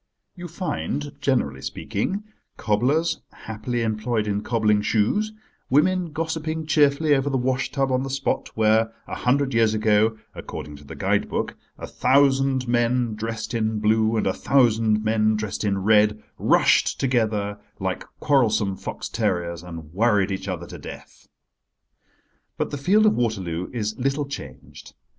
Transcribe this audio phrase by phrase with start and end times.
[0.35, 2.23] You find, generally speaking,
[2.57, 5.31] cobblers happily employed in cobbling shoes,
[5.69, 10.75] women gossipping cheerfully over the washtub on the spot where a hundred years ago, according
[10.77, 15.63] to the guide book, a thousand men dressed in blue and a thousand men dressed
[15.63, 21.27] in red rushed together like quarrelsome fox terriers, and worried each other to death.
[22.57, 24.95] But the field of Waterloo is little changed.